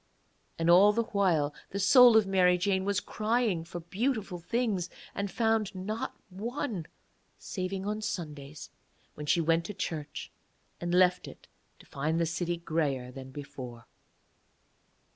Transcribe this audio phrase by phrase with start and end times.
[0.57, 5.29] And all the while the soul of Mary Jane was crying for beautiful things, and
[5.29, 6.87] found not one,
[7.37, 8.71] saving on Sundays,
[9.13, 10.31] when she went to church,
[10.79, 13.85] and left it to find the city greyer than before.